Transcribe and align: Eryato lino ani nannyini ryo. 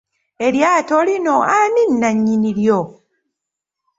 Eryato 0.45 0.97
lino 1.07 1.35
ani 1.59 1.83
nannyini 2.01 2.49
ryo. 2.59 2.79